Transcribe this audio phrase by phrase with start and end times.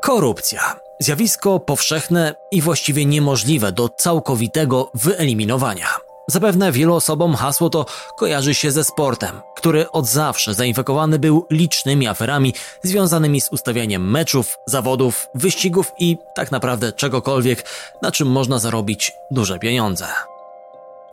[0.00, 0.80] Korupcja.
[0.98, 5.86] Zjawisko powszechne i właściwie niemożliwe do całkowitego wyeliminowania.
[6.28, 12.06] Zapewne wielu osobom hasło to kojarzy się ze sportem, który od zawsze zainfekowany był licznymi
[12.06, 17.64] aferami związanymi z ustawianiem meczów, zawodów, wyścigów i tak naprawdę czegokolwiek,
[18.02, 20.06] na czym można zarobić duże pieniądze.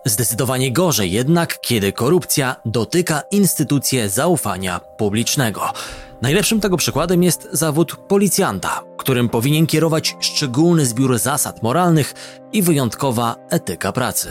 [0.05, 5.73] Zdecydowanie gorzej jednak, kiedy korupcja dotyka instytucje zaufania publicznego.
[6.21, 12.13] Najlepszym tego przykładem jest zawód policjanta, którym powinien kierować szczególny zbiór zasad moralnych
[12.53, 14.29] i wyjątkowa etyka pracy.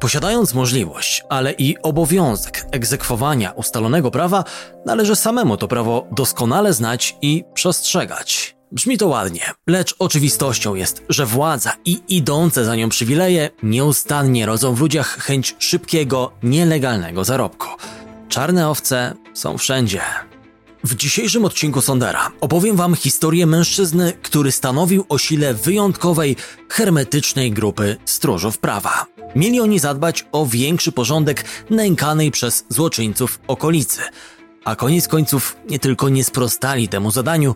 [0.00, 4.44] Posiadając możliwość, ale i obowiązek egzekwowania ustalonego prawa,
[4.86, 8.56] należy samemu to prawo doskonale znać i przestrzegać.
[8.72, 14.74] Brzmi to ładnie, lecz oczywistością jest, że władza i idące za nią przywileje nieustannie rodzą
[14.74, 17.68] w ludziach chęć szybkiego, nielegalnego zarobku.
[18.28, 20.00] Czarne owce są wszędzie.
[20.86, 26.36] W dzisiejszym odcinku Sondera opowiem Wam historię mężczyzny, który stanowił o sile wyjątkowej,
[26.68, 29.06] hermetycznej grupy stróżów prawa.
[29.36, 34.00] Mieli oni zadbać o większy porządek nękanej przez złoczyńców okolicy.
[34.64, 37.54] A koniec końców nie tylko nie sprostali temu zadaniu,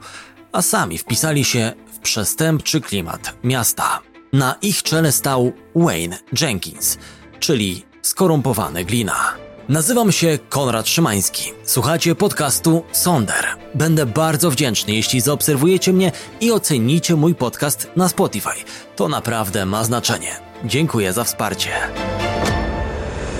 [0.52, 4.00] a sami wpisali się w przestępczy klimat miasta.
[4.32, 6.98] Na ich czele stał Wayne Jenkins,
[7.40, 9.49] czyli skorumpowany glina.
[9.70, 11.52] Nazywam się Konrad Szymański.
[11.64, 13.46] Słuchacie podcastu Sonder.
[13.74, 18.64] Będę bardzo wdzięczny, jeśli zaobserwujecie mnie i ocenicie mój podcast na Spotify.
[18.96, 20.36] To naprawdę ma znaczenie.
[20.64, 21.70] Dziękuję za wsparcie.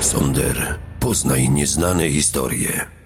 [0.01, 0.79] Sonder.
[1.01, 3.00] Poznaj nieznane historie.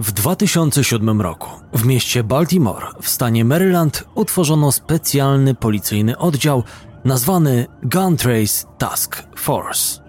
[0.00, 6.62] W 2007 roku w mieście Baltimore w stanie Maryland utworzono specjalny policyjny oddział
[7.04, 10.00] nazwany Gun Trace Task Force.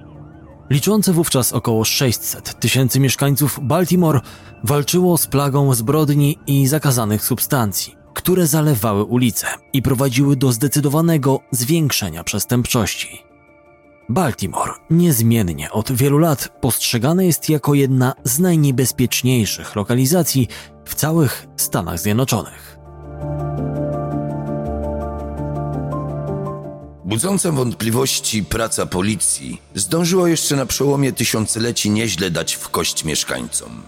[0.70, 4.20] Liczące wówczas około 600 tysięcy mieszkańców Baltimore
[4.64, 12.24] walczyło z plagą zbrodni i zakazanych substancji, które zalewały ulice i prowadziły do zdecydowanego zwiększenia
[12.24, 13.31] przestępczości.
[14.12, 20.48] Baltimore niezmiennie od wielu lat postrzegane jest jako jedna z najniebezpieczniejszych lokalizacji
[20.86, 22.78] w całych Stanach Zjednoczonych.
[27.06, 33.82] Budząca wątpliwości praca policji zdążyła jeszcze na przełomie tysiącleci nieźle dać w kość mieszkańcom.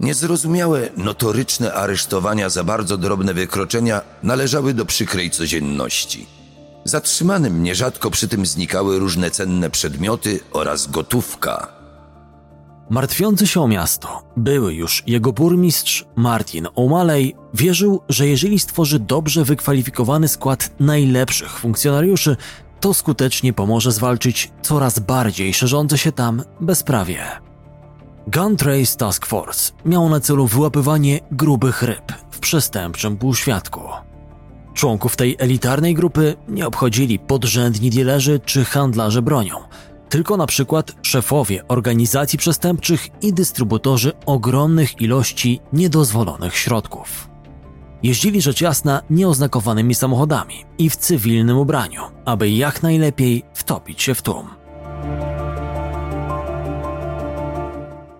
[0.00, 6.41] Niezrozumiałe, notoryczne aresztowania za bardzo drobne wykroczenia należały do przykrej codzienności.
[6.84, 11.82] Zatrzymanym nierzadko przy tym znikały różne cenne przedmioty oraz gotówka.
[12.90, 19.44] Martwiący się o miasto, były już jego burmistrz Martin O'Malley wierzył, że jeżeli stworzy dobrze
[19.44, 22.36] wykwalifikowany skład najlepszych funkcjonariuszy,
[22.80, 27.24] to skutecznie pomoże zwalczyć coraz bardziej szerzące się tam bezprawie.
[28.26, 33.80] Gun Trace Task Force miał na celu wyłapywanie grubych ryb w przestępczym półświadku.
[34.74, 39.56] Członków tej elitarnej grupy nie obchodzili podrzędni dilerzy czy handlarze bronią,
[40.08, 47.28] tylko na przykład szefowie organizacji przestępczych i dystrybutorzy ogromnych ilości niedozwolonych środków.
[48.02, 54.22] Jeździli rzecz jasna nieoznakowanymi samochodami i w cywilnym ubraniu, aby jak najlepiej wtopić się w
[54.22, 54.48] tłum.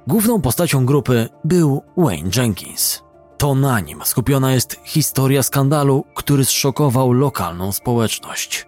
[0.06, 3.01] Główną postacią grupy był Wayne Jenkins.
[3.42, 8.66] To na nim skupiona jest historia skandalu, który zszokował lokalną społeczność.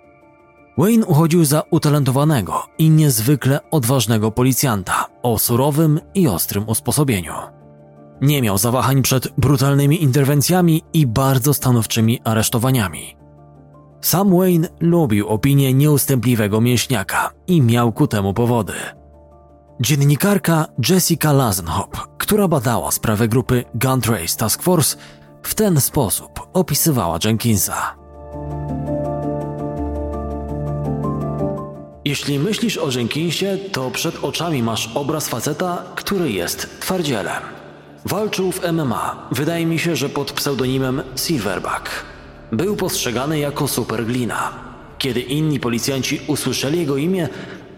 [0.78, 7.32] Wayne uchodził za utalentowanego i niezwykle odważnego policjanta o surowym i ostrym usposobieniu.
[8.20, 13.16] Nie miał zawahań przed brutalnymi interwencjami i bardzo stanowczymi aresztowaniami.
[14.00, 18.74] Sam Wayne lubił opinię nieustępliwego mięśniaka i miał ku temu powody.
[19.80, 24.96] Dziennikarka Jessica Lazenhop, która badała sprawę grupy Gun Trace Task Force,
[25.42, 27.94] w ten sposób opisywała Jenkinsa.
[32.04, 37.42] Jeśli myślisz o Jenkinsie, to przed oczami masz obraz faceta, który jest twardzielem.
[38.04, 41.90] Walczył w MMA, wydaje mi się, że pod pseudonimem Silverback.
[42.52, 44.52] Był postrzegany jako superglina.
[44.98, 47.28] Kiedy inni policjanci usłyszeli jego imię,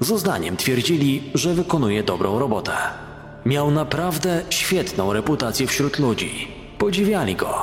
[0.01, 3.06] z uznaniem twierdzili, że wykonuje dobrą robotę.
[3.47, 6.49] Miał naprawdę świetną reputację wśród ludzi.
[6.79, 7.55] Podziwiali go.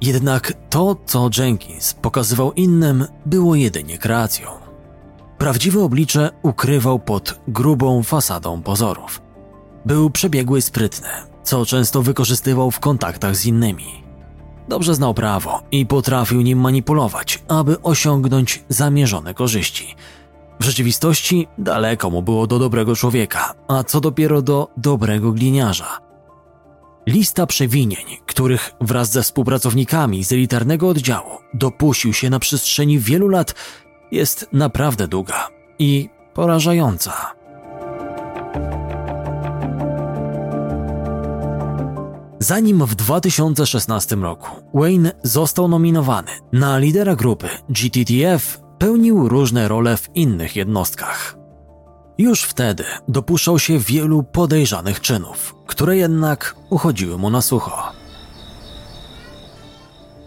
[0.00, 4.48] Jednak to, co Jenkins pokazywał innym, było jedynie kreacją.
[5.38, 9.22] Prawdziwe oblicze ukrywał pod grubą fasadą pozorów.
[9.86, 11.08] Był przebiegły i sprytny,
[11.42, 14.04] co często wykorzystywał w kontaktach z innymi.
[14.68, 19.94] Dobrze znał prawo i potrafił nim manipulować, aby osiągnąć zamierzone korzyści–
[20.60, 25.98] W rzeczywistości daleko mu było do dobrego człowieka, a co dopiero do dobrego gliniarza.
[27.06, 33.54] Lista przewinień, których wraz ze współpracownikami z elitarnego oddziału dopuścił się na przestrzeni wielu lat,
[34.12, 35.48] jest naprawdę długa
[35.78, 37.12] i porażająca.
[42.38, 50.16] Zanim w 2016 roku Wayne został nominowany na lidera grupy GTTF, pełnił różne role w
[50.16, 51.36] innych jednostkach.
[52.18, 57.92] Już wtedy dopuszczał się wielu podejrzanych czynów, które jednak uchodziły mu na sucho.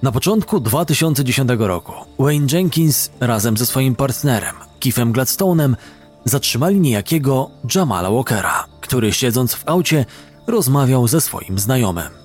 [0.02, 5.76] Na początku 2010 roku Wayne Jenkins razem ze swoim partnerem Keithem Gladstone'em
[6.26, 10.06] zatrzymali niejakiego Jamala Walkera, który siedząc w aucie
[10.48, 12.23] rozmawiał ze swoim znajomym.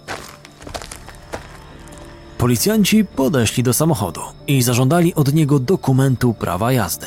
[2.39, 7.07] Policjanci podeszli do samochodu i zażądali od niego dokumentu prawa jazdy.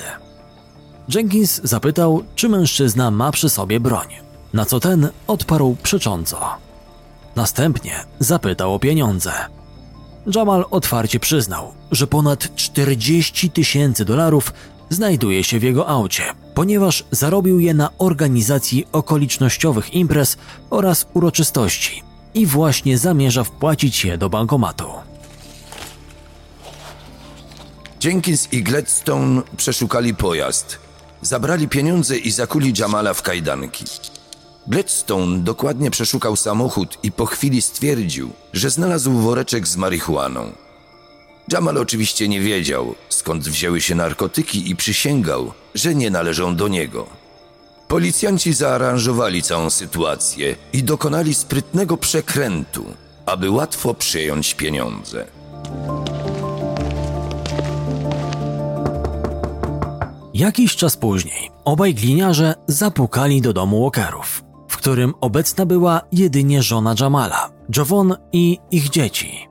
[1.15, 4.07] Jenkins zapytał, czy mężczyzna ma przy sobie broń,
[4.53, 6.39] na co ten odparł przecząco.
[7.35, 9.31] Następnie zapytał o pieniądze.
[10.35, 14.53] Jamal otwarcie przyznał, że ponad 40 tysięcy dolarów
[14.89, 16.23] znajduje się w jego aucie,
[16.53, 20.37] ponieważ zarobił je na organizacji okolicznościowych imprez
[20.69, 25.10] oraz uroczystości i właśnie zamierza wpłacić je do bankomatu.
[28.03, 30.77] Jenkins i Gladstone przeszukali pojazd,
[31.21, 33.85] zabrali pieniądze i zakuli Jamala w kajdanki.
[34.67, 40.51] Gladstone dokładnie przeszukał samochód i po chwili stwierdził, że znalazł woreczek z marihuaną.
[41.51, 47.07] Jamal oczywiście nie wiedział, skąd wzięły się narkotyki i przysięgał, że nie należą do niego.
[47.87, 52.85] Policjanci zaaranżowali całą sytuację i dokonali sprytnego przekrętu,
[53.25, 55.27] aby łatwo przyjąć pieniądze.
[60.41, 66.95] Jakiś czas później obaj gliniarze zapukali do domu Walkerów, w którym obecna była jedynie żona
[66.99, 69.47] Jamala, Jovon i ich dzieci.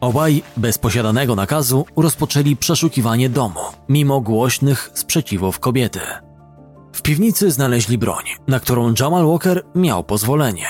[0.00, 6.00] Obaj bez posiadanego nakazu rozpoczęli przeszukiwanie domu, mimo głośnych sprzeciwów kobiety.
[6.92, 10.68] W piwnicy znaleźli broń, na którą Jamal Walker miał pozwolenie.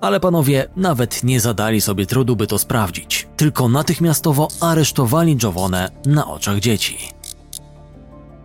[0.00, 6.26] Ale panowie nawet nie zadali sobie trudu, by to sprawdzić, tylko natychmiastowo aresztowali Jovonę na
[6.26, 7.11] oczach dzieci.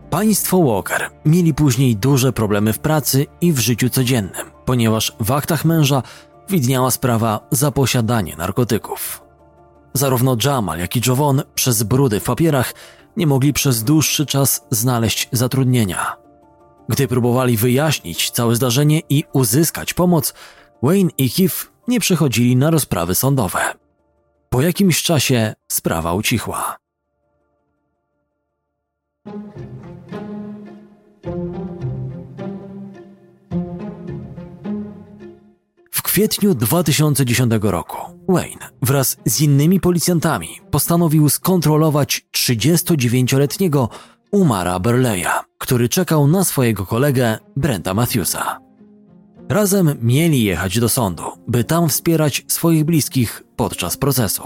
[0.09, 5.65] Państwo Walker mieli później duże problemy w pracy i w życiu codziennym, ponieważ w aktach
[5.65, 6.03] męża
[6.49, 9.23] widniała sprawa za posiadanie narkotyków.
[9.93, 12.73] Zarówno Jamal, jak i Jovon przez brudy w papierach
[13.17, 16.15] nie mogli przez dłuższy czas znaleźć zatrudnienia.
[16.89, 20.33] Gdy próbowali wyjaśnić całe zdarzenie i uzyskać pomoc,
[20.83, 23.59] Wayne i Keith nie przychodzili na rozprawy sądowe.
[24.49, 26.77] Po jakimś czasie sprawa ucichła.
[36.17, 37.97] Kwietniu 2010 roku
[38.29, 43.89] Wayne wraz z innymi policjantami postanowił skontrolować 39-letniego
[44.31, 45.27] Umara Burleya,
[45.57, 48.59] który czekał na swojego kolegę Brenta Matthewsa.
[49.49, 54.43] Razem mieli jechać do sądu, by tam wspierać swoich bliskich podczas procesu.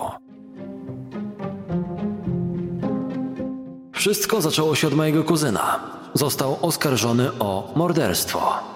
[3.94, 5.80] Wszystko zaczęło się od mojego kuzyna.
[6.14, 8.71] Został oskarżony o morderstwo.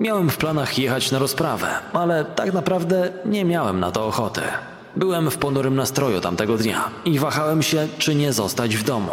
[0.00, 4.40] Miałem w planach jechać na rozprawę, ale tak naprawdę nie miałem na to ochoty.
[4.96, 9.12] Byłem w ponurym nastroju tamtego dnia i wahałem się, czy nie zostać w domu.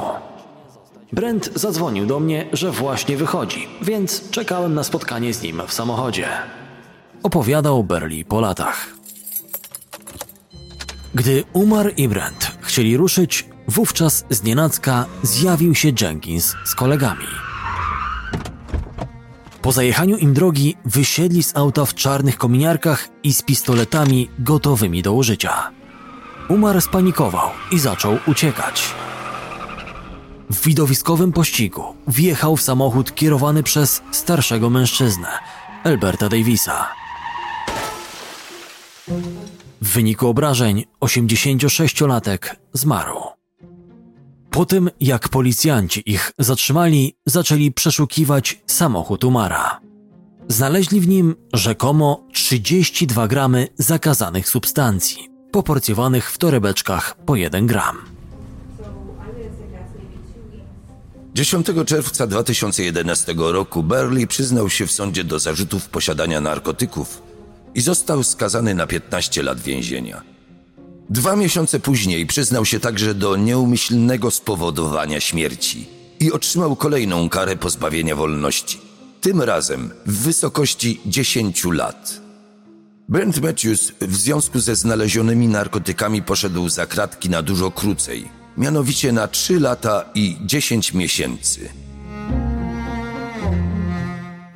[1.14, 6.28] Brent zadzwonił do mnie, że właśnie wychodzi, więc czekałem na spotkanie z nim w samochodzie.
[7.24, 8.88] Opowiadał Berli po latach.
[11.16, 17.47] Gdy Umar i Brent chcieli ruszyć, wówczas znienacka zjawił się Jenkins z kolegami.
[19.68, 25.14] Po zajechaniu im drogi wysiedli z auta w czarnych kominiarkach i z pistoletami gotowymi do
[25.14, 25.72] użycia.
[26.50, 28.84] Umar spanikował i zaczął uciekać.
[30.50, 35.28] W widowiskowym pościgu wjechał w samochód kierowany przez starszego mężczyznę,
[35.84, 36.88] Alberta Davisa.
[39.82, 43.37] W wyniku obrażeń 86-latek zmarł.
[44.52, 49.80] Po tym, jak policjanci ich zatrzymali, zaczęli przeszukiwać samochód Umara.
[50.48, 57.98] Znaleźli w nim rzekomo 32 gramy zakazanych substancji, poporcjowanych w torebeczkach po 1 gram.
[61.34, 67.22] 10 czerwca 2011 roku Burley przyznał się w sądzie do zarzutów posiadania narkotyków
[67.76, 70.37] i został skazany na 15 lat więzienia.
[71.10, 75.88] Dwa miesiące później przyznał się także do nieumyślnego spowodowania śmierci
[76.20, 78.82] i otrzymał kolejną karę pozbawienia wolności.
[79.22, 82.22] Tym razem w wysokości 10 lat.
[83.10, 89.28] Brent Matthews w związku ze znalezionymi narkotykami poszedł za kratki na dużo krócej, mianowicie na
[89.28, 91.70] 3 lata i 10 miesięcy.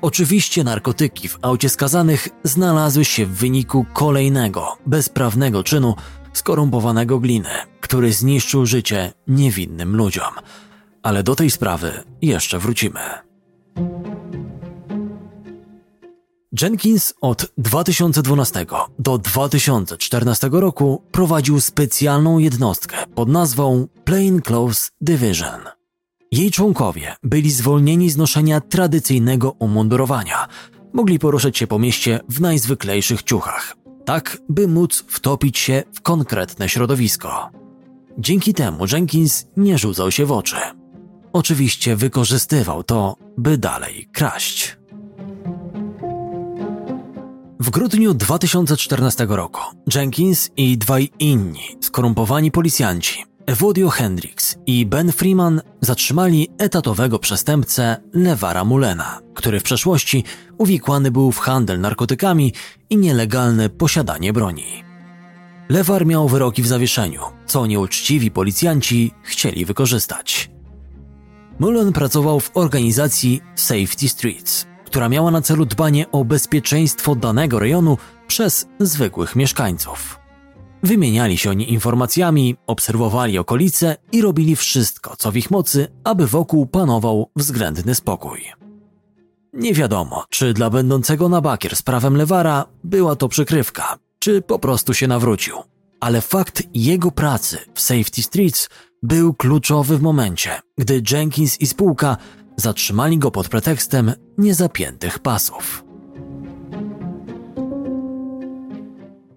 [0.02, 5.96] Oczywiście narkotyki w aucie skazanych znalazły się w wyniku kolejnego, bezprawnego czynu
[6.34, 7.50] skorumpowanego gliny,
[7.82, 10.34] który zniszczył życie niewinnym ludziom.
[11.04, 13.00] Ale do tej sprawy jeszcze wrócimy.
[16.62, 18.66] Jenkins od 2012
[19.00, 25.62] do 2014 roku prowadził specjalną jednostkę pod nazwą Plain Clothes Division.
[26.32, 30.48] Jej członkowie byli zwolnieni z noszenia tradycyjnego umundurowania.
[30.94, 36.70] Mogli poruszać się po mieście w najzwyklejszych ciuchach, tak by móc wtopić się w konkretne
[36.70, 37.50] środowisko.
[38.18, 40.56] Dzięki temu Jenkins nie rzucał się w oczy.
[41.34, 44.78] Oczywiście wykorzystywał to, by dalej kraść.
[47.60, 49.62] W grudniu 2014 roku
[49.96, 58.66] Jenkins i dwaj inni skorumpowani policjanci, Evodio Hendricks i Ben Freeman, zatrzymali etatowego przestępcę Lewara
[58.66, 60.24] Mulena, który w przeszłości
[60.58, 62.54] uwikłany był w handel narkotykami
[62.90, 64.84] i nielegalne posiadanie broni.
[65.70, 70.52] Lewar miał wyroki w zawieszeniu, co nieuczciwi policjanci chcieli wykorzystać.
[71.60, 77.98] Mullen pracował w organizacji Safety Streets, która miała na celu dbanie o bezpieczeństwo danego rejonu
[78.28, 80.21] przez zwykłych mieszkańców.
[80.84, 86.66] Wymieniali się oni informacjami, obserwowali okolice i robili wszystko, co w ich mocy, aby wokół
[86.66, 88.46] panował względny spokój.
[89.54, 94.60] Nie wiadomo, czy dla będącego na bakier z prawem Lewara była to przykrywka, czy po
[94.60, 95.56] prostu się nawrócił.
[96.00, 98.70] Ale fakt jego pracy w Safety Streets
[99.04, 102.18] był kluczowy w momencie, gdy Jenkins i spółka
[102.58, 105.84] zatrzymali go pod pretekstem niezapiętych pasów.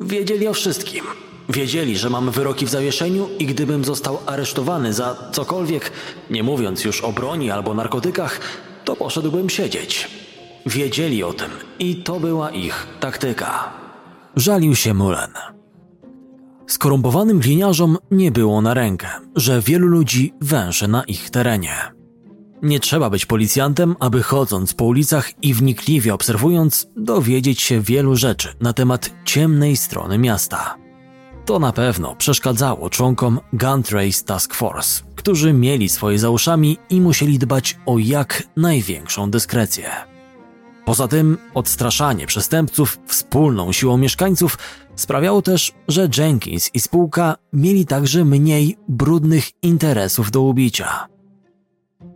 [0.01, 1.05] Wiedzieli o wszystkim.
[1.49, 5.93] Wiedzieli, że mam wyroki w zawieszeniu i gdybym został aresztowany za cokolwiek,
[6.31, 8.41] nie mówiąc już o broni albo narkotykach,
[8.85, 10.09] to poszedłbym siedzieć.
[10.67, 13.73] Wiedzieli o tym i to była ich taktyka.
[14.37, 15.31] Żalił się Mullen.
[16.67, 21.77] Skorumpowanym gliniarzom nie było na rękę, że wielu ludzi węszy na ich terenie.
[22.63, 28.49] Nie trzeba być policjantem, aby chodząc po ulicach i wnikliwie obserwując, dowiedzieć się wielu rzeczy
[28.61, 30.84] na temat ciemnej strony miasta.
[31.45, 37.01] To na pewno przeszkadzało członkom Gun Trace Task Force, którzy mieli swoje za uszami i
[37.01, 39.91] musieli dbać o jak największą dyskrecję.
[40.85, 44.59] Poza tym odstraszanie przestępców wspólną siłą mieszkańców
[44.97, 51.09] sprawiało też, że Jenkins i spółka mieli także mniej brudnych interesów do ubicia.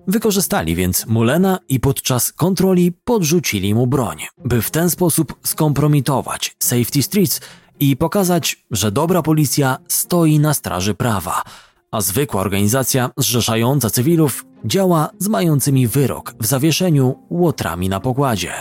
[0.06, 7.02] Wykorzystali więc Mulena i podczas kontroli podrzucili mu broń, by w ten sposób skompromitować Safety
[7.02, 7.40] Streets
[7.80, 11.42] i pokazać, że dobra policja stoi na straży prawa,
[11.90, 18.52] a zwykła organizacja zrzeszająca cywilów działa z mającymi wyrok w zawieszeniu łotrami na pokładzie.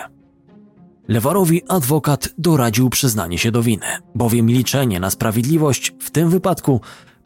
[1.07, 6.81] Lewarowi adwokat doradził przyznanie się do winy, bowiem liczenie na sprawiedliwość w tym wypadku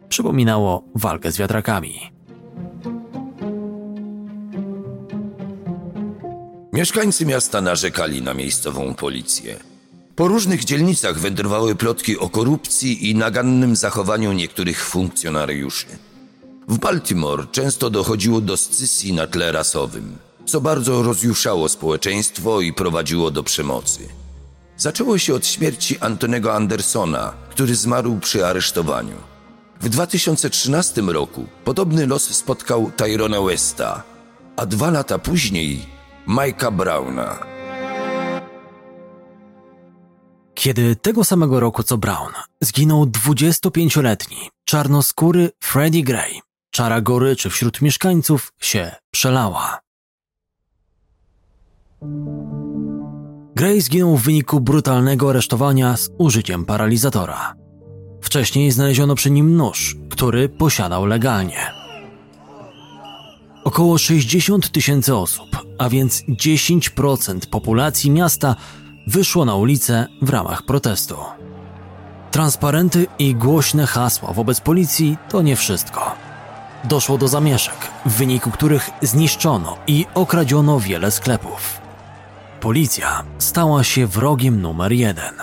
[0.10, 2.12] przypominało walkę z wiatrakami.
[6.74, 9.71] Mieszkańcy miasta narzekali na miejscową policję.
[10.22, 15.86] Po różnych dzielnicach wędrowały plotki o korupcji i nagannym zachowaniu niektórych funkcjonariuszy.
[16.68, 23.32] W Baltimore często dochodziło do scysji na tle rasowym, co bardzo rozjuszało społeczeństwo i prowadziło
[23.32, 24.00] do przemocy.
[24.78, 29.16] Zaczęło się od śmierci Antonego Andersona, który zmarł przy aresztowaniu.
[29.82, 34.04] W 2013 roku podobny los spotkał Tyrona Westa,
[34.58, 35.86] a dwa lata później
[36.28, 37.51] Mike'a Browna.
[40.62, 46.40] Kiedy tego samego roku co Brown zginął 25-letni czarnoskóry Freddie Gray,
[46.72, 49.80] czara goryczy wśród mieszkańców się przelała.
[53.56, 57.56] Gray zginął w wyniku brutalnego aresztowania z użyciem paralizatora.
[58.22, 61.74] Wcześniej znaleziono przy nim nóż, który posiadał legalnie.
[63.64, 68.56] Około 60 tysięcy osób, a więc 10% populacji miasta
[69.08, 71.16] wyszło na ulicę w ramach protestu.
[72.32, 76.16] Transparenty i głośne hasła wobec policji to nie wszystko.
[76.84, 81.82] Doszło do zamieszek, w wyniku których zniszczono i okradziono wiele sklepów.
[82.62, 85.34] Policja stała się wrogiem numer jeden.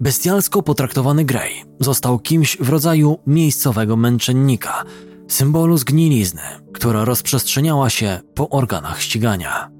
[0.00, 4.84] Bestialsko potraktowany Gray został kimś w rodzaju miejscowego męczennika,
[5.28, 6.42] symbolu zgnilizny,
[6.74, 9.70] która rozprzestrzeniała się po organach ścigania.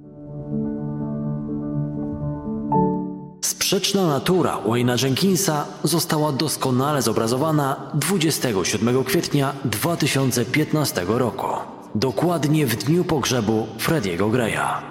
[3.40, 11.46] Sprzeczna natura Wayne'a Jenkinsa została doskonale zobrazowana 27 kwietnia 2015 roku,
[11.94, 14.82] dokładnie w dniu pogrzebu Frediego Greya.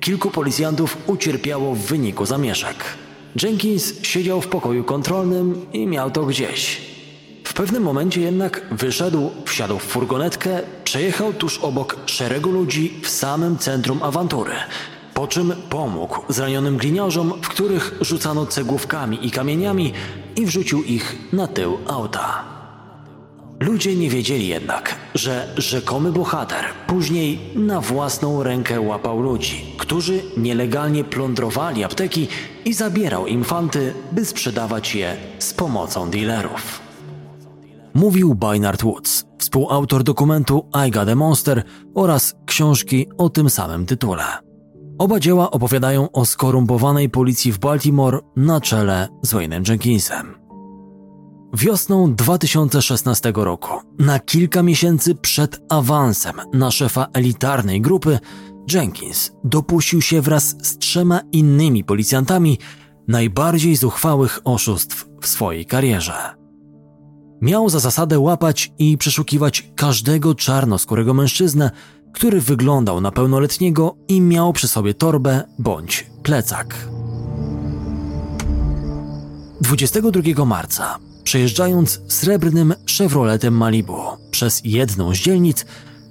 [0.00, 2.84] Kilku policjantów ucierpiało w wyniku zamieszek.
[3.42, 6.80] Jenkins siedział w pokoju kontrolnym i miał to gdzieś.
[7.48, 13.58] W pewnym momencie jednak wyszedł, wsiadł w furgonetkę, przejechał tuż obok szeregu ludzi w samym
[13.58, 14.52] centrum awantury–
[15.14, 19.92] po czym pomógł zranionym gliniarzom, w których rzucano cegłówkami i kamieniami
[20.36, 22.44] i wrzucił ich na tył auta.
[23.60, 31.04] Ludzie nie wiedzieli jednak, że rzekomy bohater później na własną rękę łapał ludzi, którzy nielegalnie
[31.04, 32.28] plądrowali apteki
[32.64, 36.87] i zabierał im fanty, by sprzedawać je z pomocą dealerów.
[37.94, 41.62] Mówił Bynard Woods, współautor dokumentu I Got a Monster
[41.94, 44.24] oraz książki o tym samym tytule.
[44.98, 50.34] Oba dzieła opowiadają o skorumpowanej policji w Baltimore na czele z Wayne'em Jenkinsem.
[51.54, 58.18] Wiosną 2016 roku, na kilka miesięcy przed awansem na szefa elitarnej grupy,
[58.72, 62.58] Jenkins dopuścił się wraz z trzema innymi policjantami
[63.08, 66.37] najbardziej zuchwałych oszustw w swojej karierze.
[67.40, 71.70] Miał za zasadę łapać i przeszukiwać każdego czarnoskórego mężczyznę,
[72.12, 76.88] który wyglądał na pełnoletniego i miał przy sobie torbę bądź plecak.
[79.60, 83.98] 22 marca, przejeżdżając srebrnym Chevroletem Malibu
[84.30, 85.66] przez jedną z dzielnic,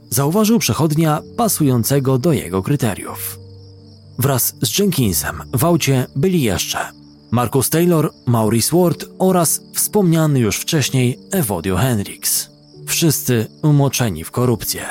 [0.09, 3.39] zauważył przechodnia pasującego do jego kryteriów.
[4.19, 6.96] Wraz z Jenkinsem w aucie byli jeszcze
[7.31, 12.49] Marcus Taylor, Maurice Ward oraz wspomniany już wcześniej Evodio Hendricks.
[12.85, 14.85] Wszyscy umoczeni w korupcję.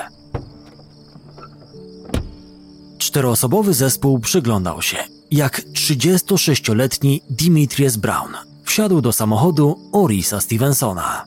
[2.99, 4.97] Czteroosobowy zespół przyglądał się,
[5.31, 8.33] jak 36-letni Dimitrius Brown
[8.65, 11.25] wsiadł do samochodu Orisa Stevensona.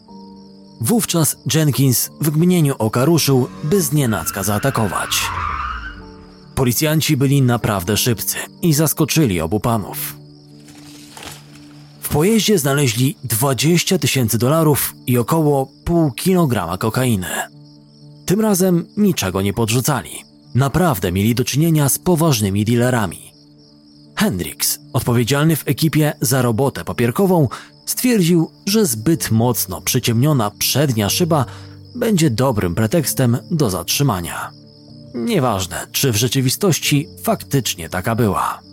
[0.81, 5.09] Wówczas Jenkins w gminieniu oka ruszył, by znienacka zaatakować.
[6.55, 10.18] Policjanci byli naprawdę szybcy i zaskoczyli obu panów.
[12.09, 17.27] W pojeździe znaleźli 20 tysięcy dolarów i około pół kilograma kokainy.
[18.25, 20.09] Tym razem niczego nie podrzucali.
[20.55, 23.31] Naprawdę mieli do czynienia z poważnymi dealerami.
[24.15, 27.47] Hendrix, odpowiedzialny w ekipie za robotę papierkową,
[27.85, 31.45] stwierdził, że zbyt mocno przyciemniona przednia szyba
[31.95, 34.51] będzie dobrym pretekstem do zatrzymania.
[35.15, 38.68] Nieważne, czy w rzeczywistości faktycznie taka była.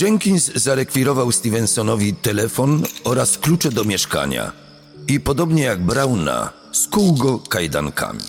[0.00, 4.52] Jenkins zarekwirował Stevensonowi telefon oraz klucze do mieszkania
[5.08, 8.20] i podobnie jak Browna, skuł go kajdankami.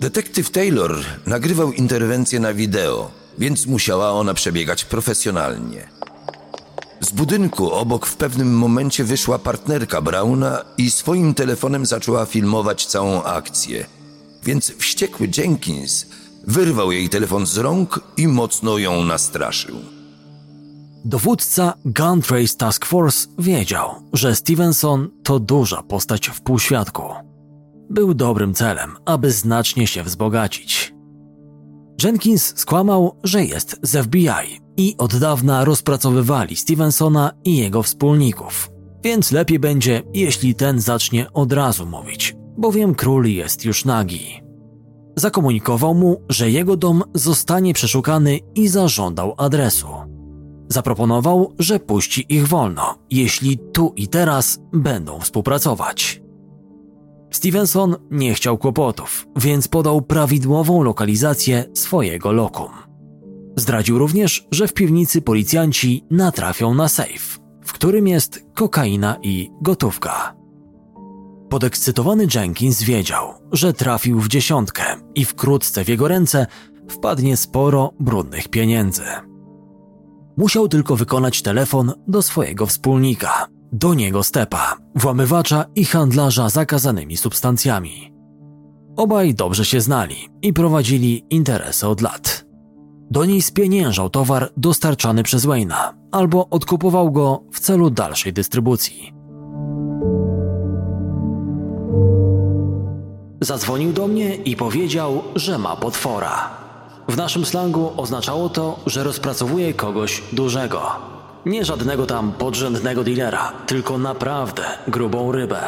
[0.00, 5.88] Detektyw Taylor nagrywał interwencję na wideo, więc musiała ona przebiegać profesjonalnie.
[7.00, 13.22] Z budynku obok w pewnym momencie wyszła partnerka Browna i swoim telefonem zaczęła filmować całą
[13.22, 13.86] akcję.
[14.42, 16.06] Więc wściekły Jenkins
[16.46, 19.91] wyrwał jej telefon z rąk i mocno ją nastraszył.
[21.04, 27.02] Dowódca Gun Trace Task Force wiedział, że Stevenson to duża postać w półświadku.
[27.90, 30.94] Był dobrym celem, aby znacznie się wzbogacić.
[32.04, 38.70] Jenkins skłamał, że jest z FBI i od dawna rozpracowywali Stevensona i jego wspólników.
[39.04, 44.42] Więc lepiej będzie, jeśli ten zacznie od razu mówić, bowiem król jest już nagi.
[45.16, 50.01] Zakomunikował mu, że jego dom zostanie przeszukany i zażądał adresu.
[50.72, 56.22] Zaproponował, że puści ich wolno, jeśli tu i teraz będą współpracować.
[57.30, 62.68] Stevenson nie chciał kłopotów, więc podał prawidłową lokalizację swojego lokum.
[63.56, 70.34] Zdradził również, że w piwnicy policjanci natrafią na sejf, w którym jest kokaina i gotówka.
[71.48, 76.46] Podekscytowany Jenkins wiedział, że trafił w dziesiątkę i wkrótce w jego ręce
[76.88, 79.31] wpadnie sporo brudnych pieniędzy.
[80.36, 88.12] Musiał tylko wykonać telefon do swojego wspólnika, do niego stepa, włamywacza i handlarza zakazanymi substancjami.
[88.96, 92.44] Obaj dobrze się znali i prowadzili interesy od lat.
[93.10, 99.12] Do niej spieniężał towar dostarczany przez Wayna albo odkupował go w celu dalszej dystrybucji.
[103.40, 106.61] Zadzwonił do mnie i powiedział, że ma potwora.
[107.12, 110.82] W naszym slangu oznaczało to, że rozpracowuje kogoś dużego.
[111.46, 115.60] Nie żadnego tam podrzędnego dealera, tylko naprawdę grubą rybę.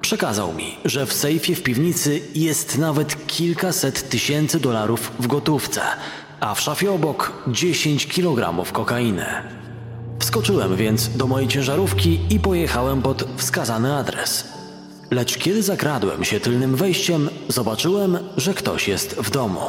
[0.00, 5.80] Przekazał mi, że w sejfie w piwnicy jest nawet kilkaset tysięcy dolarów w gotówce,
[6.40, 9.26] a w szafie obok 10 kg kokainy.
[10.18, 14.48] Wskoczyłem więc do mojej ciężarówki i pojechałem pod wskazany adres.
[15.10, 19.60] Lecz kiedy zakradłem się tylnym wejściem, zobaczyłem, że ktoś jest w domu.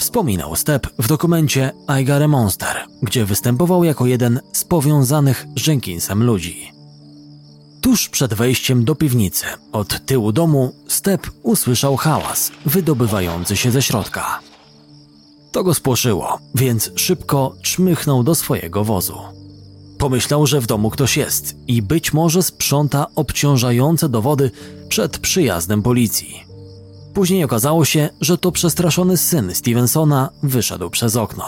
[0.00, 5.66] Wspominał Step w dokumencie I Got a Monster, gdzie występował jako jeden z powiązanych z
[5.66, 6.72] Jenkinsem ludzi.
[7.80, 14.40] Tuż przed wejściem do piwnicy, od tyłu domu, Step usłyszał hałas wydobywający się ze środka.
[15.52, 19.18] To go spłoszyło, więc szybko czmychnął do swojego wozu.
[19.98, 24.50] Pomyślał, że w domu ktoś jest i być może sprząta obciążające dowody
[24.88, 26.44] przed przyjazdem policji.
[27.14, 31.44] Później okazało się, że to przestraszony syn Stevensona wyszedł przez okno.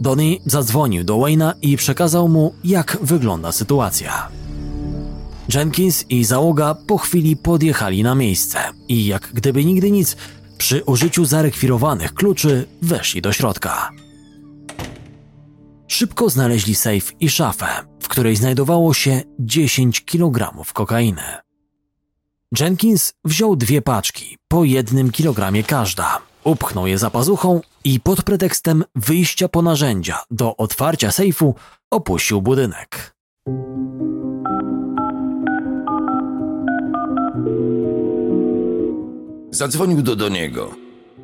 [0.00, 4.28] Donnie zadzwonił do Wayne'a i przekazał mu, jak wygląda sytuacja.
[5.54, 10.16] Jenkins i załoga po chwili podjechali na miejsce i jak gdyby nigdy nic,
[10.58, 13.90] przy użyciu zarekwirowanych kluczy weszli do środka.
[15.88, 17.66] Szybko znaleźli sejf i szafę,
[18.00, 21.43] w której znajdowało się 10 kg kokainy.
[22.60, 28.84] Jenkins wziął dwie paczki, po jednym kilogramie każda, upchnął je za pazuchą i pod pretekstem
[28.94, 31.54] wyjścia po narzędzia do otwarcia sejfu
[31.90, 33.14] opuścił budynek.
[39.50, 40.74] Zadzwonił do Doniego.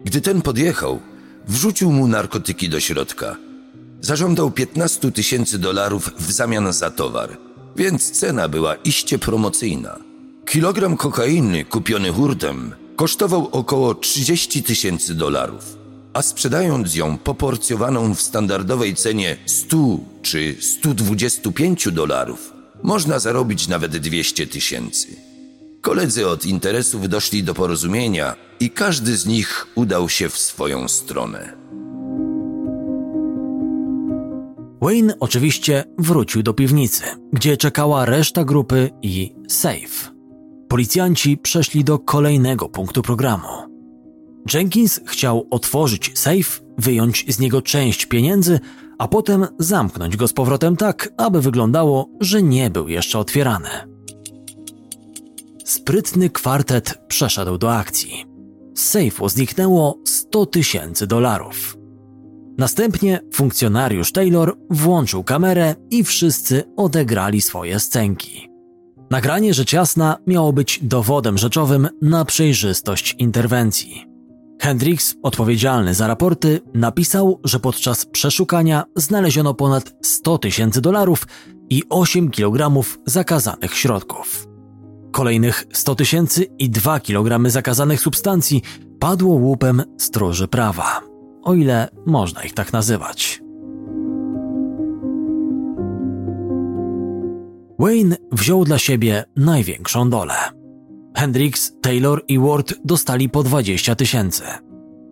[0.04, 1.00] Gdy ten podjechał,
[1.48, 3.36] wrzucił mu narkotyki do środka.
[4.00, 7.36] Zażądał 15 tysięcy dolarów w zamian za towar,
[7.76, 10.09] więc cena była iście promocyjna.
[10.50, 15.76] Kilogram kokainy kupiony hurtem kosztował około 30 tysięcy dolarów,
[16.12, 19.76] a sprzedając ją poporcjowaną w standardowej cenie 100
[20.22, 25.08] czy 125 dolarów, można zarobić nawet 200 tysięcy.
[25.80, 31.56] Koledzy od interesów doszli do porozumienia i każdy z nich udał się w swoją stronę.
[34.80, 40.19] Wayne oczywiście wrócił do piwnicy, gdzie czekała reszta grupy i safe.
[40.70, 43.48] Policjanci przeszli do kolejnego punktu programu.
[44.54, 48.60] Jenkins chciał otworzyć safe, wyjąć z niego część pieniędzy,
[48.98, 53.68] a potem zamknąć go z powrotem tak, aby wyglądało, że nie był jeszcze otwierany.
[55.64, 58.24] Sprytny kwartet przeszedł do akcji.
[58.74, 61.76] Z sejfu zniknęło 100 tysięcy dolarów.
[62.58, 68.49] Następnie funkcjonariusz Taylor włączył kamerę i wszyscy odegrali swoje scenki.
[69.10, 74.06] Nagranie rzecz jasna miało być dowodem rzeczowym na przejrzystość interwencji.
[74.60, 81.26] Hendrix, odpowiedzialny za raporty, napisał, że podczas przeszukania znaleziono ponad 100 tysięcy dolarów
[81.70, 84.46] i 8 kg zakazanych środków.
[85.12, 88.62] Kolejnych 100 tysięcy i 2 kg zakazanych substancji
[89.00, 91.00] padło łupem stróży prawa,
[91.42, 93.40] o ile można ich tak nazywać.
[97.80, 100.34] Wayne wziął dla siebie największą dolę.
[101.16, 104.42] Hendrix, Taylor i Ward dostali po 20 tysięcy.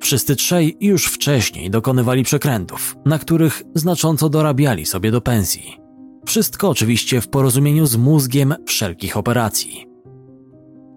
[0.00, 5.80] Wszyscy trzej już wcześniej dokonywali przekrętów, na których znacząco dorabiali sobie do pensji.
[6.26, 9.86] Wszystko oczywiście w porozumieniu z mózgiem wszelkich operacji.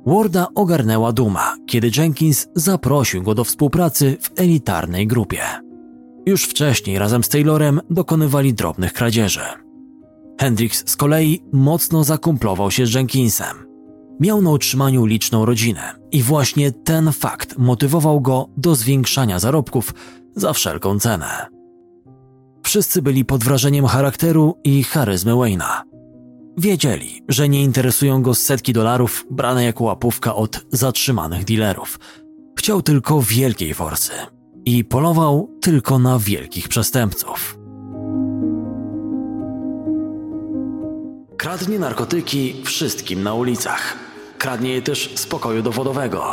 [0.05, 5.41] Warda ogarnęła duma, kiedy Jenkins zaprosił go do współpracy w elitarnej grupie.
[6.25, 9.41] Już wcześniej razem z Taylorem dokonywali drobnych kradzieży.
[10.41, 13.67] Hendrix z kolei mocno zakumplował się z Jenkinsem.
[14.19, 19.93] Miał na utrzymaniu liczną rodzinę i właśnie ten fakt motywował go do zwiększania zarobków
[20.35, 21.47] za wszelką cenę.
[22.63, 25.83] Wszyscy byli pod wrażeniem charakteru i charyzmy Wayna.
[26.57, 31.99] Wiedzieli, że nie interesują go setki dolarów brane jako łapówka od zatrzymanych dealerów.
[32.57, 34.13] Chciał tylko wielkiej forsy
[34.65, 37.60] i polował tylko na wielkich przestępców.
[41.41, 43.97] Kradnie narkotyki wszystkim na ulicach.
[44.37, 46.23] Kradnie je też z pokoju dowodowego.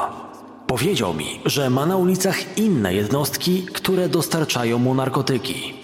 [0.66, 5.74] Powiedział mi, że ma na ulicach inne jednostki, które dostarczają mu narkotyki.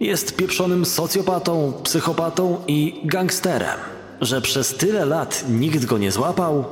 [0.00, 3.78] Jest pieprzonym socjopatą, psychopatą i gangsterem.
[4.20, 6.64] Że przez tyle lat nikt go nie złapał?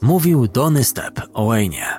[0.00, 1.98] Mówił Donny Step o Wayne'ie.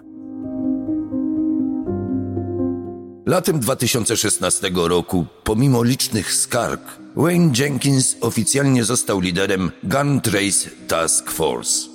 [3.26, 11.90] Latem 2016 roku, pomimo licznych skarg, Wayne Jenkins oficjalnie został liderem Gun Trace Task Force.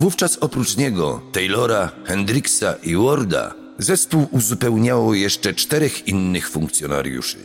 [0.00, 7.36] Wówczas oprócz niego, Taylora, Hendrixa i Warda zespół uzupełniało jeszcze czterech innych funkcjonariuszy.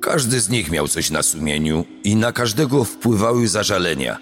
[0.00, 4.18] Każdy z nich miał coś na sumieniu i na każdego wpływały zażalenia.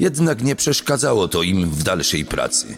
[0.00, 2.76] Jednak nie przeszkadzało to im w dalszej pracy.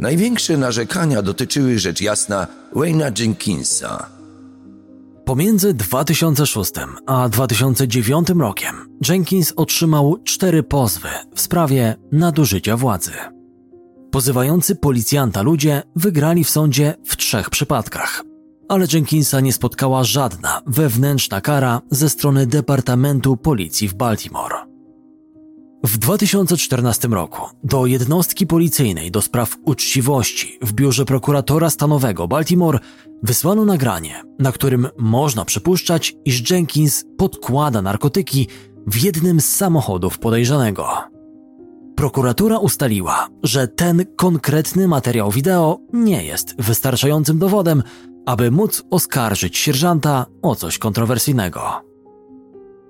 [0.00, 4.17] Największe narzekania dotyczyły rzecz jasna Wayna Jenkinsa.
[5.28, 6.72] Pomiędzy 2006
[7.06, 13.12] a 2009 rokiem Jenkins otrzymał cztery pozwy w sprawie nadużycia władzy.
[14.10, 18.24] Pozywający policjanta ludzie wygrali w sądzie w trzech przypadkach,
[18.68, 24.56] ale Jenkinsa nie spotkała żadna wewnętrzna kara ze strony Departamentu Policji w Baltimore.
[25.84, 32.78] W 2014 roku do jednostki policyjnej do spraw uczciwości w biurze prokuratora stanowego Baltimore
[33.22, 38.48] wysłano nagranie, na którym można przypuszczać, iż Jenkins podkłada narkotyki
[38.86, 40.88] w jednym z samochodów podejrzanego.
[41.96, 47.82] Prokuratura ustaliła, że ten konkretny materiał wideo nie jest wystarczającym dowodem,
[48.26, 51.87] aby móc oskarżyć sierżanta o coś kontrowersyjnego.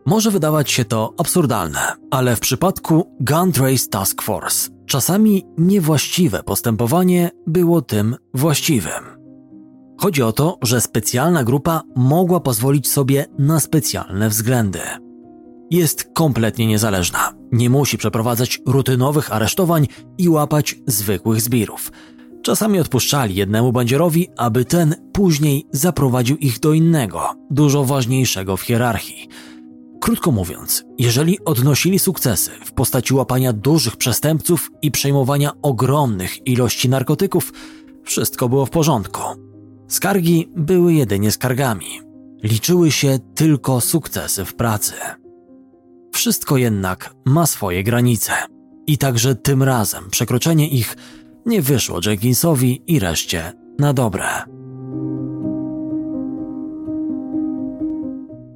[0.09, 7.31] Może wydawać się to absurdalne, ale w przypadku Gun Trace Task Force czasami niewłaściwe postępowanie
[7.47, 9.05] było tym właściwym.
[10.01, 14.81] Chodzi o to, że specjalna grupa mogła pozwolić sobie na specjalne względy.
[15.71, 19.87] Jest kompletnie niezależna, nie musi przeprowadzać rutynowych aresztowań
[20.19, 21.93] i łapać zwykłych zbirów.
[22.43, 29.29] Czasami odpuszczali jednemu bandzierowi, aby ten później zaprowadził ich do innego, dużo ważniejszego w hierarchii.
[30.01, 37.53] Krótko mówiąc, jeżeli odnosili sukcesy w postaci łapania dużych przestępców i przejmowania ogromnych ilości narkotyków,
[38.05, 39.23] wszystko było w porządku.
[39.89, 42.01] Skargi były jedynie skargami.
[42.43, 44.95] Liczyły się tylko sukcesy w pracy.
[46.13, 48.33] Wszystko jednak ma swoje granice.
[48.87, 50.97] I także tym razem przekroczenie ich
[51.47, 54.25] nie wyszło Jenkinsowi i reszcie na dobre.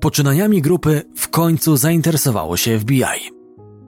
[0.03, 3.31] Poczynaniami grupy w końcu zainteresowało się FBI.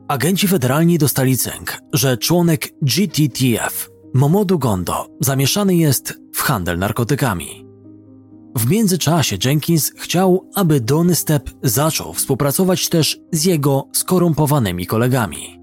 [0.09, 7.67] Agenci federalni dostali cynk, że członek GTTF, Momodu Gondo, zamieszany jest w handel narkotykami.
[8.57, 15.61] W międzyczasie Jenkins chciał, aby Donny Step zaczął współpracować też z jego skorumpowanymi kolegami.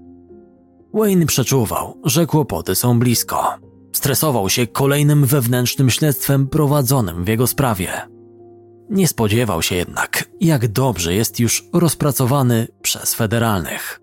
[0.94, 3.58] Wayne przeczuwał, że kłopoty są blisko.
[3.92, 8.12] Stresował się kolejnym wewnętrznym śledztwem prowadzonym w jego sprawie.
[8.92, 14.00] Nie spodziewał się jednak, jak dobrze jest już rozpracowany przez federalnych.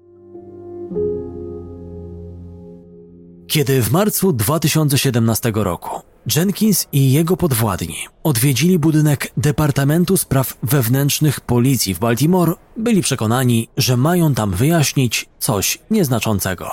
[3.47, 6.02] Kiedy w marcu 2017 roku
[6.36, 13.97] Jenkins i jego podwładni odwiedzili budynek Departamentu Spraw Wewnętrznych Policji w Baltimore, byli przekonani, że
[13.97, 16.71] mają tam wyjaśnić coś nieznaczącego.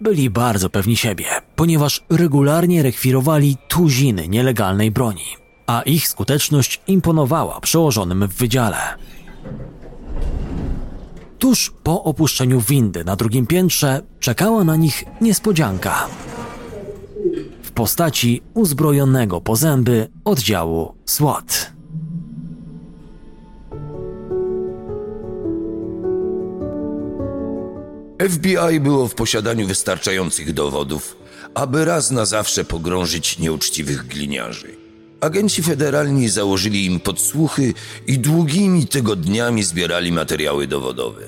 [0.00, 5.41] Byli bardzo pewni siebie, ponieważ regularnie rekwirowali tuziny nielegalnej broni,
[5.72, 8.76] a ich skuteczność imponowała przełożonym w wydziale.
[11.38, 16.06] Tuż po opuszczeniu windy na drugim piętrze czekała na nich niespodzianka
[17.62, 21.72] w postaci uzbrojonego po zęby oddziału SWAT.
[28.28, 31.16] FBI było w posiadaniu wystarczających dowodów,
[31.54, 34.81] aby raz na zawsze pogrążyć nieuczciwych gliniarzy.
[35.22, 37.74] Agenci federalni założyli im podsłuchy
[38.06, 41.22] i długimi tygodniami zbierali materiały dowodowe.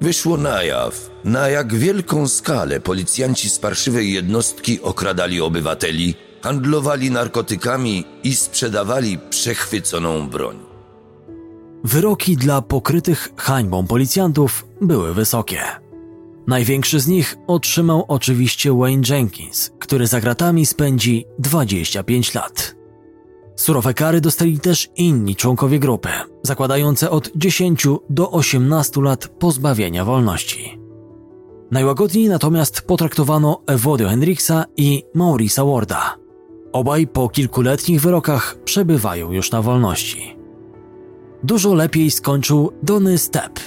[0.00, 8.04] Wyszło na jaw, na jak wielką skalę policjanci z parszywej jednostki okradali obywateli, handlowali narkotykami
[8.24, 10.58] i sprzedawali przechwyconą broń.
[11.84, 15.62] Wyroki dla pokrytych hańbą policjantów były wysokie.
[16.46, 22.77] Największy z nich otrzymał oczywiście Wayne Jenkins, który za gratami spędzi 25 lat.
[23.58, 26.08] Surowe kary dostali też inni członkowie grupy,
[26.42, 30.78] zakładające od 10 do 18 lat pozbawienia wolności.
[31.70, 36.16] Najłagodniej natomiast potraktowano Ewodio Hendricksa i Maurisa Warda.
[36.72, 40.36] Obaj po kilkuletnich wyrokach przebywają już na wolności.
[41.42, 43.60] Dużo lepiej skończył Donny Step.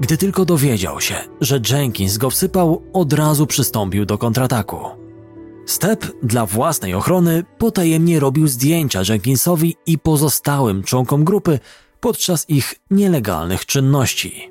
[0.00, 5.05] Gdy tylko dowiedział się, że Jenkins go wsypał, od razu przystąpił do kontrataku.
[5.66, 11.58] Step dla własnej ochrony potajemnie robił zdjęcia Jenkinsowi i pozostałym członkom grupy
[12.00, 14.50] podczas ich nielegalnych czynności.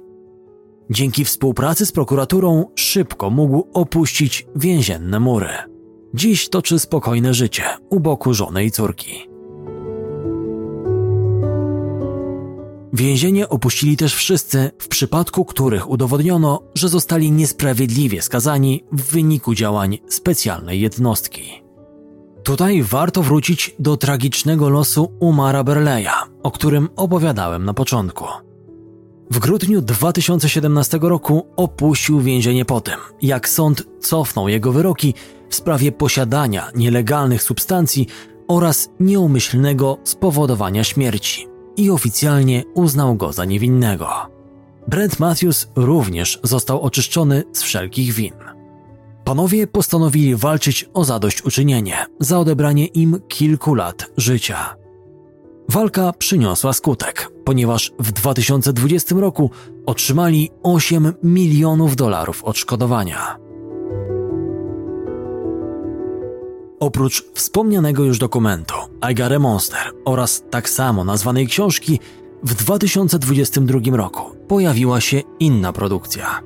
[0.90, 5.50] Dzięki współpracy z prokuraturą szybko mógł opuścić więzienne mury.
[6.14, 9.35] Dziś toczy spokojne życie u boku żony i córki.
[12.96, 19.98] Więzienie opuścili też wszyscy, w przypadku których udowodniono, że zostali niesprawiedliwie skazani w wyniku działań
[20.08, 21.64] specjalnej jednostki.
[22.44, 28.26] Tutaj warto wrócić do tragicznego losu Umara Berleya, o którym opowiadałem na początku.
[29.32, 35.14] W grudniu 2017 roku opuścił więzienie po tym, jak sąd cofnął jego wyroki
[35.50, 38.08] w sprawie posiadania nielegalnych substancji
[38.48, 44.10] oraz nieumyślnego spowodowania śmierci i oficjalnie uznał go za niewinnego.
[44.88, 48.34] Brent Matthews również został oczyszczony z wszelkich win.
[49.24, 54.76] Panowie postanowili walczyć o zadośćuczynienie za odebranie im kilku lat życia.
[55.70, 59.52] Walka przyniosła skutek, ponieważ w 2020 roku
[59.86, 63.38] otrzymali 8 milionów dolarów odszkodowania.
[66.80, 68.76] Oprócz wspomnianego już dokumentu
[69.12, 72.00] I Got a Monster oraz tak samo nazwanej książki,
[72.44, 76.42] w 2022 roku pojawiła się inna produkcja.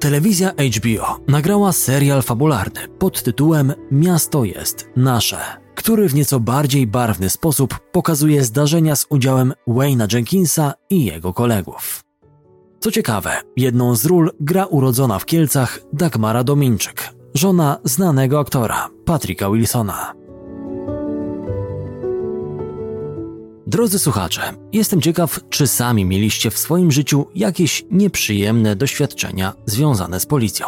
[0.00, 5.38] Telewizja HBO nagrała serial fabularny pod tytułem Miasto jest nasze,
[5.74, 12.04] który w nieco bardziej barwny sposób pokazuje zdarzenia z udziałem Wayne'a Jenkinsa i jego kolegów.
[12.80, 19.50] Co ciekawe, jedną z ról gra urodzona w Kielcach Dagmara Dominczyk, żona znanego aktora Patricka
[19.50, 20.19] Wilsona.
[23.70, 30.26] Drodzy słuchacze, jestem ciekaw, czy sami mieliście w swoim życiu jakieś nieprzyjemne doświadczenia związane z
[30.26, 30.66] policją.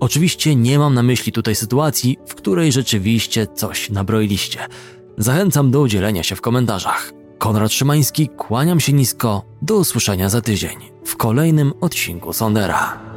[0.00, 4.58] Oczywiście nie mam na myśli tutaj sytuacji, w której rzeczywiście coś nabroiliście.
[5.18, 7.12] Zachęcam do udzielenia się w komentarzach.
[7.38, 9.42] Konrad Szymański, kłaniam się nisko.
[9.62, 13.15] Do usłyszenia za tydzień w kolejnym odcinku Sondera.